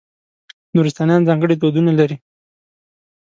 [0.75, 2.15] نورستانیان ځانګړي دودونه لري.